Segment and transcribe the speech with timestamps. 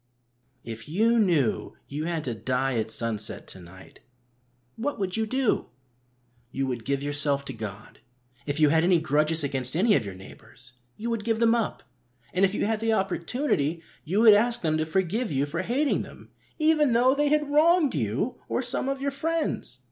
[0.63, 3.99] If you knew you had to die at sunset to night,
[4.75, 5.67] what would you do?
[6.49, 7.99] You would give yourself to God.
[8.47, 11.83] If you had any grudges against any of your neighbours, you would give them up,
[12.33, 16.01] and if you had the opportunity you would ask them to forgive you for hating
[16.01, 19.77] them, even though they had wronged you or some of your friends.